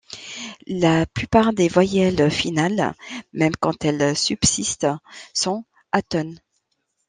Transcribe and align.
La 0.65 1.05
plupart 1.05 1.53
des 1.53 1.67
voyelles 1.67 2.31
finales, 2.31 2.95
même 3.33 3.55
quand 3.59 3.85
elles 3.85 4.17
subsistent, 4.17 4.87
sont 5.35 5.63
atones. 5.91 6.39